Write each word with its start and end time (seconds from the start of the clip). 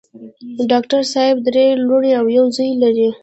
ډاکټر 0.71 1.01
صېب 1.13 1.37
درې 1.47 1.65
لوڼه 1.87 2.11
او 2.19 2.25
يو 2.37 2.45
زوے 2.55 2.71
لري 2.83 3.09